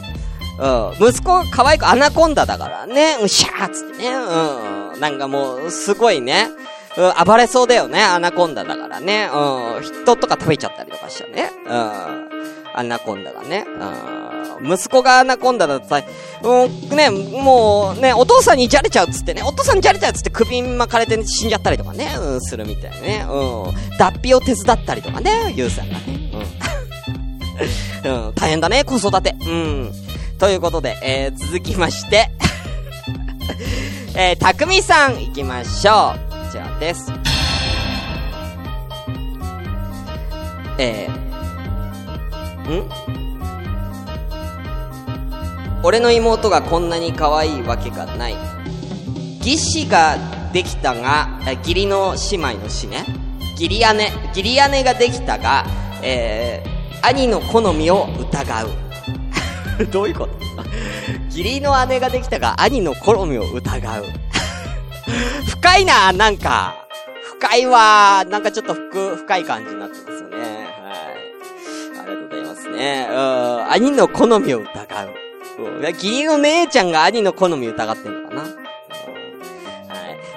[1.09, 3.17] 息子が可愛く、アナコンダだからね。
[3.21, 4.11] うん、シャーっつってね。
[4.15, 5.01] うん。
[5.01, 6.49] なんかもう、すごいね。
[6.97, 8.03] うん、暴れそうだよね。
[8.03, 9.29] アナコンダだからね。
[9.33, 9.83] うん。
[9.83, 11.51] 人とか食べちゃったりとかしたね。
[11.67, 12.29] うん。
[12.75, 13.65] アナコンダがね。
[14.61, 14.73] うん。
[14.73, 16.03] 息子がアナコンダだとさ、
[16.43, 23.27] うん、ね、もう、ね、お父さんにじゃれちゃうっつってね、お父さんにじゃれちゃうっつって首巻かれて死んじゃったりとかね、うん、するみたいね。
[23.29, 23.97] うん。
[23.99, 26.31] 脱皮を手伝ったりとかね、ゆうさんがね。
[28.05, 28.13] うん。
[28.29, 29.35] うん、大変だね、子育て。
[29.41, 29.93] うん。
[30.39, 32.31] ということで、えー、続きまして、
[34.15, 36.31] えー、たくみさん、行きましょう。
[36.31, 37.13] こちらです。
[40.79, 41.32] えー、
[42.71, 42.89] ん？
[45.85, 48.37] 俺の妹がこんなに可愛いわけがない。
[49.39, 50.17] 義士が
[50.53, 53.05] できたが、義理の姉妹の死ね。
[53.53, 55.65] 義理姉、義理姉ができたが、
[56.03, 58.71] えー、兄の好みを疑う。
[59.91, 60.33] どういうこと？
[61.27, 64.05] 義理の姉ができたが、兄の好みを疑う。
[65.49, 66.77] 深いな、なんか。
[67.41, 70.37] 深いわなんかちょっと深、深い感じになってますよね。
[70.39, 71.22] はい。
[72.75, 73.09] ありがとうございますね。
[73.11, 73.73] うん。
[73.73, 75.15] 兄の好みを疑う。
[75.59, 75.83] うん。
[75.83, 78.43] 義理の姉ちゃんが兄の好みを疑ってんのかな。
[78.43, 78.51] はい。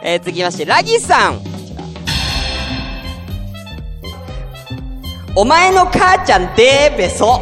[0.04, 1.40] えー、続きまして、ラギさん。
[5.38, 7.42] お前の母ちゃんでーべそ。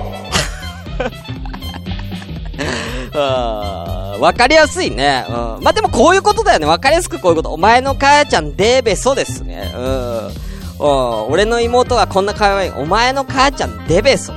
[3.13, 3.84] うん
[4.19, 5.25] わかりやすいね。
[5.27, 5.36] うん。
[5.63, 6.65] まあ、でもこういうことだよね。
[6.65, 7.51] わかりやすくこういうこと。
[7.51, 9.71] お前の母ちゃんでーべそですね。
[9.75, 10.27] うん。
[10.27, 10.34] うん。
[11.29, 12.71] 俺の妹がこんな可愛い。
[12.71, 14.34] お前の母ちゃんでべそ。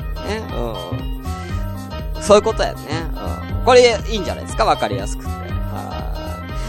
[2.26, 2.82] そういうことだよね。
[3.58, 3.64] うん。
[3.64, 4.64] これいいんじゃないですか？
[4.64, 5.30] わかりやすくて。
[5.30, 5.36] は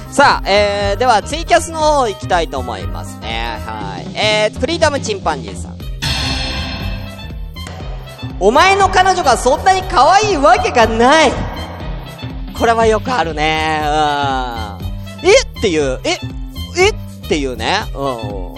[0.09, 0.13] い。
[0.13, 3.57] さあ、えー、ではツイキャスの方行きたいと思いますね。
[3.65, 4.15] はい。
[4.15, 5.77] えー、フリーダムチンパンジーさん。
[8.39, 11.31] お前の彼女がそんなに可愛いわけがない
[12.57, 13.81] これはよくあるね。
[13.83, 13.85] う
[15.25, 15.27] ん。
[15.27, 15.31] え？
[15.59, 16.19] っていう、え、
[16.77, 16.89] え？
[16.89, 16.93] っ
[17.27, 17.79] ていうね。
[17.95, 18.53] う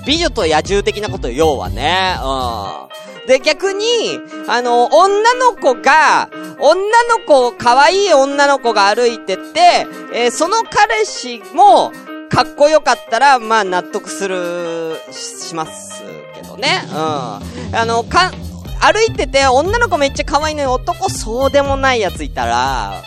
[0.00, 0.04] ん。
[0.04, 2.16] 美女と野獣的なこと要はね。
[2.20, 2.91] うん。
[3.26, 6.74] で、逆に、あの、女の子が、女
[7.08, 11.92] の子、可愛い女の子が歩いてて、えーその彼氏も、
[12.28, 16.02] かっこよかったら、まあ、納得する、しします
[16.34, 16.82] けどね。
[16.88, 16.94] うん。
[16.94, 17.40] あ
[17.86, 18.32] の、か、
[18.80, 23.02] 歩いてて、女の子めっちゃ可愛いのに男そうでもないやついたら、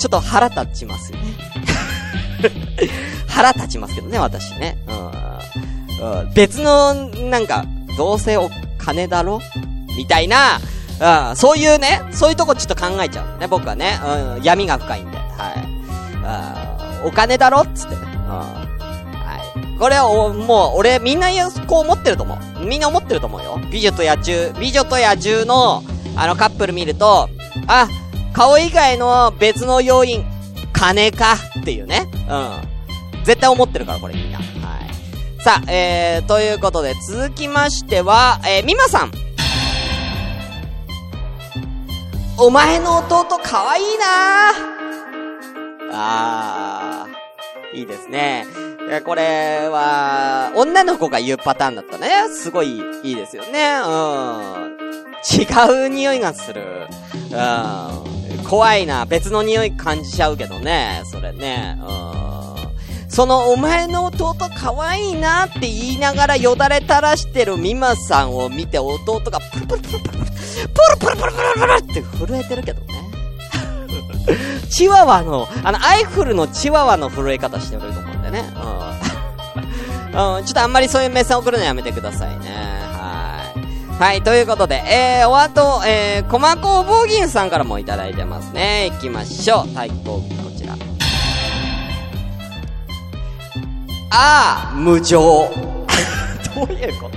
[0.00, 1.24] ちょっと腹立ちますよね。
[3.28, 4.78] 腹立ちますけどね、私ね。
[4.88, 6.20] うん。
[6.22, 7.64] うん、別の、なんか、
[7.96, 8.36] どうせ
[8.84, 9.40] 金だろ？
[9.96, 10.58] みたいな、
[11.30, 13.98] うん、そういうね、そういうとこちょっと考えちゃうね、僕はね。
[14.36, 15.16] うん、闇が深いんで。
[15.16, 15.24] はい。
[16.24, 18.02] あーお金だろっつってね。
[18.02, 18.28] うん。
[18.28, 19.78] はい。
[19.78, 21.28] これは、もう、俺、みんな
[21.66, 22.64] こう思ってると思う。
[22.66, 23.58] みんな思ってると思うよ。
[23.72, 25.82] 美女と野獣、美女と野獣の、
[26.16, 27.30] あのカップル見ると、
[27.66, 27.88] あ、
[28.34, 30.26] 顔以外の別の要因、
[30.74, 32.06] 金かっていうね。
[32.28, 33.24] うん。
[33.24, 34.40] 絶対思ってるから、これみんな。
[35.42, 39.12] さあ、えー、ということで、続きましては、えー、みまさん。
[42.36, 44.52] お前の弟かわいいな
[45.92, 48.44] あー、いいですね。
[48.90, 52.28] えこれは、女の子が言うパターンだったね。
[52.30, 53.76] すごいいいですよね。
[53.82, 54.76] うん。
[55.24, 56.86] 違う匂いがする。
[57.30, 58.44] うん。
[58.44, 59.06] 怖いな。
[59.06, 61.00] 別の匂い感じちゃうけどね。
[61.06, 61.78] それね。
[61.80, 62.39] うん。
[63.10, 70.26] そのお前の弟可愛いなって言いながらよだれ垂らしてるミマさんを見て弟がプルプルプルプルプル
[70.96, 73.10] プルプルプルプルって震えてるけどね。
[74.70, 78.44] チワワの、あの、アイフルのチワワの震え方してると思うんでね。
[80.14, 80.44] うん。
[80.44, 82.50] ちょっとあんまりそういう目線送るのやめてくださいね。
[82.92, 83.52] は
[83.98, 84.02] い。
[84.02, 88.90] はい、ということで、えー、お後、えー、コマ工房銀さんからもいただいてますね。
[88.92, 89.68] 行きましょう。
[89.68, 90.49] 太鼓
[94.10, 95.20] ああ、無情。
[96.54, 97.08] どういうこ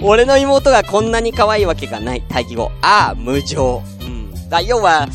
[0.00, 0.04] と？
[0.06, 2.22] 俺の妹がこんなに可愛いわけがない。
[2.28, 2.70] 待機語。
[2.82, 3.82] ああ、無情。
[4.00, 4.48] うん。
[4.50, 5.06] だ、要は、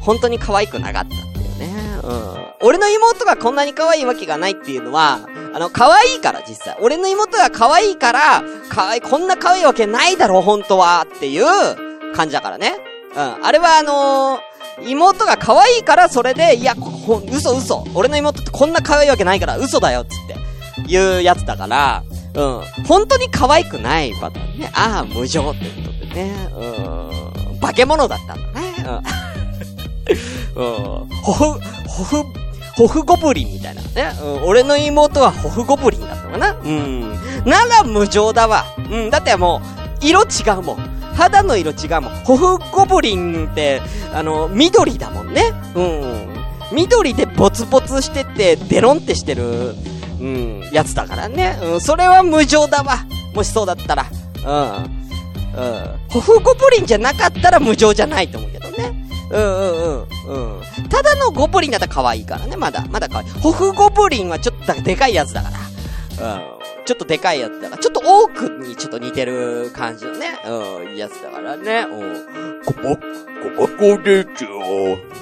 [0.00, 1.72] 本当に可愛くなかったっていうね。
[2.02, 2.46] うん。
[2.60, 5.20] 俺の妹がこんなに可愛いわけがないっていうのは、
[5.54, 6.76] あの、可愛いから実際。
[6.80, 11.04] 俺の妹が可愛いから、可愛い、こんな可愛いわけないだろ、本当は。
[11.16, 12.74] っていう感じだからね。
[13.16, 13.44] うん。
[13.44, 14.51] あれはあのー
[14.86, 17.84] 妹が可愛いからそれで、いや、ほ、嘘嘘。
[17.94, 20.92] 俺の妹ってこんな可愛いわけないから嘘だよ、つって。
[20.92, 22.02] いうやつだから、
[22.34, 22.84] うん。
[22.86, 24.70] 本当に可愛くないパターンね。
[24.74, 26.34] ああ、無情ってことでね。
[26.56, 27.60] うん。
[27.60, 28.74] 化け物だったんだね。
[30.56, 30.62] うん。
[30.62, 31.08] うん。
[31.22, 31.44] ホフ、
[31.86, 32.24] ホフ、
[32.74, 34.18] ホフゴブリンみたいなね。
[34.22, 34.44] うん。
[34.44, 37.12] 俺の妹はホフゴブリンだったのかなうん。
[37.44, 38.64] なら無情だわ。
[38.90, 39.10] うん。
[39.10, 39.60] だっても
[40.00, 40.26] う、色違
[40.58, 40.91] うもん。
[41.14, 42.14] 肌の色違うもん。
[42.24, 43.80] ホフゴブリンって、
[44.12, 45.52] あの、緑だもんね。
[45.74, 46.32] うん。
[46.72, 49.74] 緑でボツボツしてて、デロンってしてる、
[50.20, 51.58] うん、やつだからね。
[51.62, 53.04] うん、それは無情だわ。
[53.34, 54.06] もしそうだったら。
[54.44, 54.92] うん。
[55.54, 56.00] うん。
[56.08, 58.92] ホフゴブリンじゃなかったら無情じゃないと思うけどね。
[59.30, 60.58] うんうんうん。
[60.58, 60.88] うん。
[60.88, 62.84] ただのゴブリンだったら可愛いからね、まだ。
[62.90, 63.28] まだ可愛い。
[63.40, 65.50] ホフゴブリンはちょっとでかいやつだか
[66.18, 66.34] ら。
[66.34, 66.61] うん。
[66.84, 67.82] ちょっとでかいやつだから。
[67.82, 70.38] ちょっと多くにちょっと似てる感じのね。
[70.46, 71.86] うん、いいやつだからね。
[71.90, 72.62] うん。
[72.64, 73.02] こま、こ
[73.60, 75.12] まこ姉ちゃん。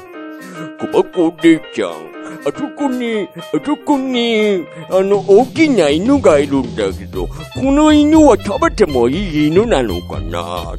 [0.78, 2.20] こまこ姉ちゃん。
[2.42, 10.74] あそこに、あそこに、あの、大きな犬がいるんだけど、この犬は食べてもいい犬なのかな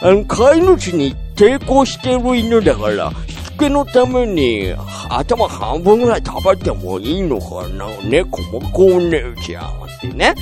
[0.00, 4.72] あの、飼い主に抵抗してる犬だから、しつけのために、
[5.10, 9.87] 頭半分ぐらい食べてもいいのかなね、こまこお姉ちゃん。
[9.98, 10.34] っていうね。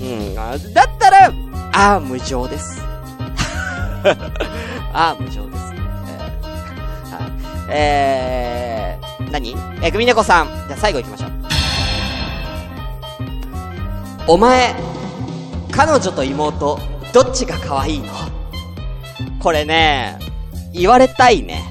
[0.00, 0.34] うん。
[0.34, 1.32] だったら、
[1.72, 2.82] ああ、無情です。
[4.92, 5.64] ああ、無情です。
[7.70, 9.56] えー、え、何？
[9.82, 10.48] えー、グミネコさん。
[10.68, 11.30] じゃあ最後行きましょう。
[14.26, 14.74] お前、
[15.70, 16.78] 彼女と妹、
[17.12, 18.12] どっちが可愛いの？
[19.40, 20.18] これね、
[20.72, 21.62] 言われたいね。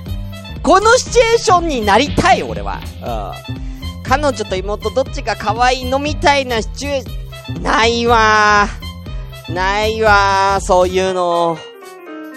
[0.63, 2.79] このシチュエーションになりたい、俺は。
[3.01, 3.09] う
[3.51, 4.03] ん。
[4.03, 5.99] 彼女と妹どっちが可愛いの？
[5.99, 7.22] みたいなシチュエーション、
[7.61, 9.53] ないわー。
[9.53, 11.57] ないわー、そういうの。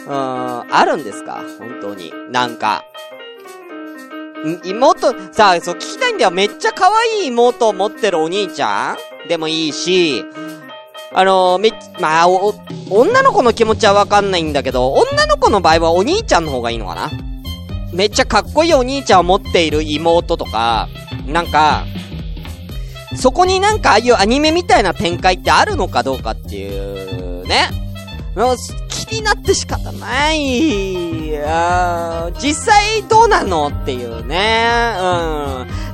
[0.06, 1.42] うーん、あるんですか？
[1.58, 2.12] 本当に。
[2.30, 2.84] なんか。
[4.44, 6.30] ん妹、さあ、そう聞きたいんだよ。
[6.30, 10.24] めっちゃ可愛い妹を持ってるお兄ちゃんでもいいし、
[11.12, 12.54] あのめまあ、お、
[12.90, 17.10] 女の子の気持ちはわかんないんだけど、女の子の場合はお兄ちゃんの方がいいのかな？
[17.92, 20.88] めっちゃかっこいいお兄ちゃんを持っている妹とか、
[21.26, 21.84] なんか、
[23.16, 27.70] そこになんかああいうアニメみたいな展開ってあるのかどうかっていう、ね。
[28.88, 31.38] 気になって仕方ない。
[31.44, 34.66] あ実際どうなのっていうね。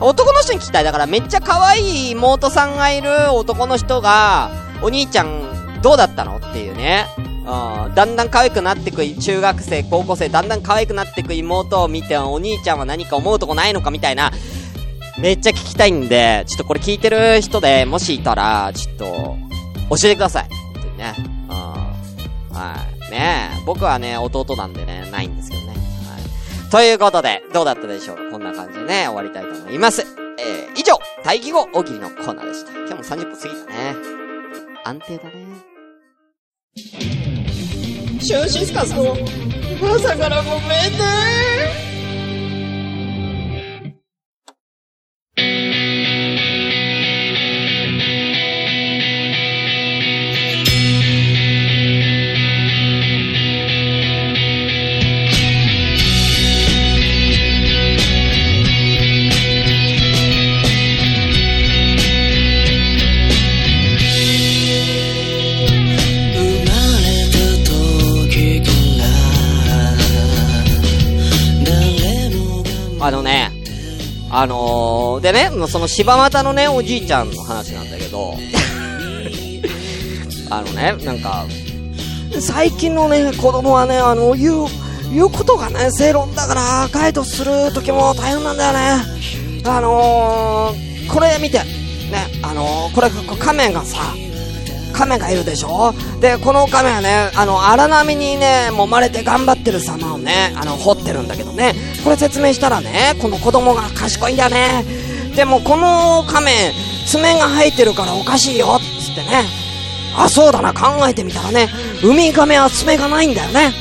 [0.00, 0.06] うん。
[0.08, 0.84] 男の人に聞きたい。
[0.84, 4.50] だからめっちゃ可愛い妹さんがいる男の人が、
[4.82, 7.06] お兄ちゃんどうだったのっていうね。
[7.18, 7.94] うん。
[7.94, 14.32] だんだん可愛くなってく、中学生、高校生、だんだん可愛くなってく妹を見て、お兄ちゃんは何か思うとこないのかみたいな。
[15.18, 19.36] めっちゃ聞きたいんで、ちょっとこれ聞いてる人で、もしいたら、ちょっと、
[19.90, 20.48] 教えてください。
[20.48, 21.14] 本当にね。
[21.18, 22.56] うん。
[22.56, 23.10] はい。
[23.10, 23.62] ねえ。
[23.66, 25.68] 僕はね、弟なんでね、ないんですけどね。
[25.68, 26.70] はい。
[26.70, 28.16] ということで、どうだったでしょう？
[28.16, 30.06] かこんな感じでね、終わりたいと思います。
[30.38, 32.72] えー、以上、待機後大喜利のコーナーでした。
[32.72, 33.96] 今日も30分過ぎたね。
[34.84, 35.30] 安定だね。
[38.20, 39.14] シュンシスカスの
[39.94, 40.60] 朝からごめん
[40.92, 41.91] ね
[75.62, 78.34] のその柴又のね、おじいちゃんの話なんだけど、
[80.50, 81.46] あのね、なんか、
[82.40, 84.66] 最近のね、子供はね、あの、言う、
[85.12, 89.04] 言うことがね、正論だから、ガイドする時も大変なんだよね。
[89.64, 91.64] あのー、これ見て、ね、
[92.42, 94.14] あのー、これ、こ仮面がさ、
[94.92, 95.94] 亀がいるでしょ？
[96.20, 104.84] で、この亀はね、あの、荒波にね、揉まれて頑張ってる様をね、あの、掘ってるんだけどね、これ説明したらね、この子供が賢いんだよね。
[105.34, 106.72] でも、この亀、
[107.06, 109.44] 爪が生えてるからおかしいよっ、つってね。
[110.16, 111.68] あ、そうだな、考えてみたらね、
[112.02, 113.72] ウミガメは爪がないんだよね。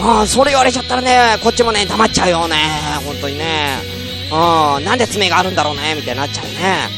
[0.00, 2.56] ああ、それ言われちゃったらね、こっちもね、黙っちゃうよね。
[3.04, 3.78] 本当にね。
[4.30, 6.88] うん、なんで爪があるんだろうね、みたいになっちゃうね。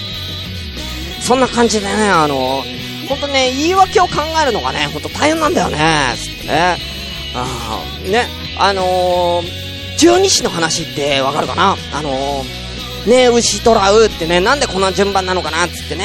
[1.21, 2.65] そんな感じでね、あの、
[3.09, 5.79] ほんとね、言い訳を考えるのがね、ほんと大変なんだよね、
[6.17, 6.77] つってね。
[7.35, 8.27] ああ、ね、
[8.59, 11.77] あのー、十二支の話ってわかるかな？
[11.93, 12.60] あのー、
[13.07, 16.05] ね牛とらうってね、なんでこんな順番なのかなっつってね。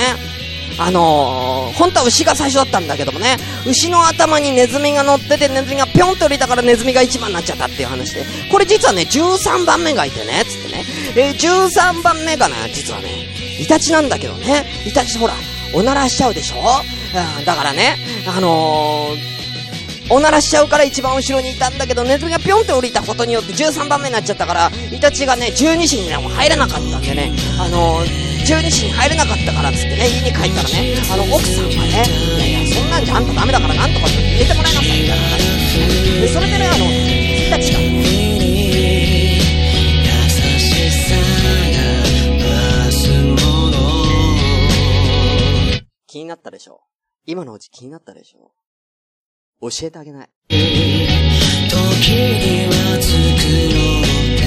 [0.77, 10.83] あのー、本当は牛が最初だったんだけどもね、牛の頭にネズミが乗ってて、ネズミがぴょんと降りたからネズミが1番になっちゃったっていう話で、これ実はね、13番目がいてね、つってね、
[11.15, 13.07] えー、13番目がね、実はね、
[13.57, 15.33] イタチなんだけどね、イタチほら、
[15.73, 16.57] おならしちゃうでしょ？
[17.37, 19.34] うん、だからね、あのー、
[20.09, 28.05] おならしちゃうから一番後ろにいたんだけど、ネズミがぴょんって降りたことによって13番目になっちゃったから、イタチがね、12時にね、もう入れなかったんでね、あのー、
[28.45, 32.05] 12時に入れなかったからっつってね、家に帰ったらね、あの、奥さんがね、
[32.37, 35.39] いやいや、そんなんじゃあんたダメだからなんとかって入れてもらいなさい、みたいな話
[35.79, 37.79] で、ね、それでね、あの、イタチが。
[37.79, 37.85] ね、
[46.07, 46.81] 気になったでしょ？
[47.25, 48.51] 今のうち気になったでしょ？
[49.61, 50.29] 教えてあげない。
[50.49, 50.55] 時
[52.11, 53.13] には作
[53.73, 54.43] ろうって